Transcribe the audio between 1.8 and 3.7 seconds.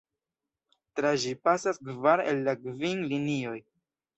kvar el la kvin linioj.